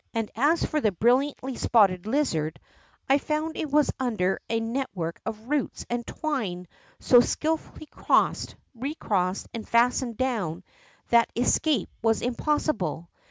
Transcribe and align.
And 0.15 0.31
as 0.35 0.65
for 0.65 0.81
the 0.81 0.89
bril 0.91 1.19
liantly 1.35 1.55
spotted 1.55 2.07
lizard, 2.07 2.59
I 3.07 3.19
found 3.19 3.55
it 3.55 3.69
was 3.69 3.91
under 3.99 4.39
a 4.49 4.59
net 4.59 4.89
work 4.95 5.21
of 5.27 5.47
roots 5.47 5.85
and 5.91 6.07
twine 6.07 6.67
so 6.99 7.19
skilfully 7.21 7.85
crossed, 7.85 8.55
recrossed 8.73 9.47
and 9.53 9.69
fastened 9.69 10.17
do^vn, 10.17 10.63
that 11.09 11.29
escape 11.35 11.91
was 12.01 12.23
impossible. 12.23 13.09